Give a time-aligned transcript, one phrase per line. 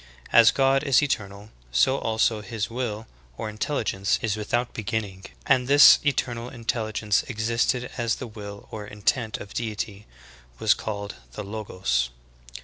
[0.33, 3.05] As God is eternal, so also His will
[3.37, 8.87] or intel ligence is without beginning, and this eternal intelligence existing as the will or
[8.87, 10.07] intent of Deity,
[10.57, 12.09] was called the Logos.